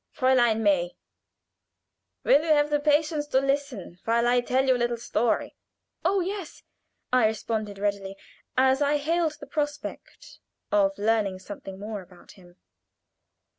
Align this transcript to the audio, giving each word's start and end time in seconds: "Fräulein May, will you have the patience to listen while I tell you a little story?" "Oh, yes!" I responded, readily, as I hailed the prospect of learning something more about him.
"Fräulein 0.17 0.61
May, 0.61 0.95
will 2.23 2.41
you 2.41 2.49
have 2.53 2.71
the 2.71 2.79
patience 2.79 3.27
to 3.27 3.39
listen 3.39 3.99
while 4.05 4.25
I 4.25 4.41
tell 4.41 4.65
you 4.65 4.75
a 4.75 4.77
little 4.79 4.97
story?" 4.97 5.55
"Oh, 6.03 6.21
yes!" 6.21 6.63
I 7.13 7.27
responded, 7.27 7.77
readily, 7.77 8.15
as 8.57 8.81
I 8.81 8.97
hailed 8.97 9.33
the 9.33 9.45
prospect 9.45 10.39
of 10.71 10.97
learning 10.97 11.37
something 11.37 11.77
more 11.79 12.01
about 12.01 12.31
him. 12.31 12.55